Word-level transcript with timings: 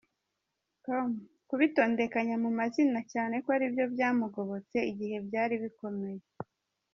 com 0.83 1.09
kubitondekanya 1.49 2.35
mumazina 2.43 2.99
cyane 3.11 3.35
ko 3.43 3.49
aribyo 3.55 3.85
byamugobotse 3.93 4.77
igihe 4.91 5.17
byari 5.27 5.55
bikomeye. 5.63 6.23